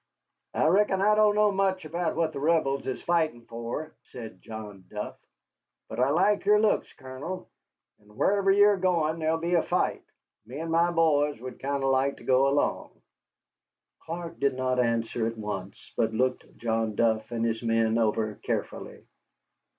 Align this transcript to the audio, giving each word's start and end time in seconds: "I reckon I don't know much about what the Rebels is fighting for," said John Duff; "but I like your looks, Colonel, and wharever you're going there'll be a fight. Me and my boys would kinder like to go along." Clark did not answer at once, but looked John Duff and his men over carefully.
"I 0.55 0.65
reckon 0.65 0.99
I 0.99 1.13
don't 1.13 1.35
know 1.35 1.51
much 1.51 1.85
about 1.85 2.15
what 2.15 2.33
the 2.33 2.39
Rebels 2.39 2.87
is 2.87 3.03
fighting 3.03 3.43
for," 3.45 3.91
said 4.11 4.41
John 4.41 4.83
Duff; 4.89 5.13
"but 5.89 5.99
I 5.99 6.09
like 6.09 6.43
your 6.43 6.59
looks, 6.59 6.91
Colonel, 6.93 7.47
and 7.99 8.17
wharever 8.17 8.49
you're 8.49 8.77
going 8.77 9.19
there'll 9.19 9.37
be 9.37 9.53
a 9.53 9.61
fight. 9.61 10.01
Me 10.43 10.57
and 10.57 10.71
my 10.71 10.89
boys 10.89 11.39
would 11.39 11.59
kinder 11.59 11.85
like 11.85 12.17
to 12.17 12.23
go 12.23 12.47
along." 12.47 12.99
Clark 13.99 14.39
did 14.39 14.55
not 14.55 14.79
answer 14.79 15.27
at 15.27 15.37
once, 15.37 15.93
but 15.95 16.15
looked 16.15 16.57
John 16.57 16.95
Duff 16.95 17.29
and 17.29 17.45
his 17.45 17.61
men 17.61 17.99
over 17.99 18.39
carefully. 18.41 19.03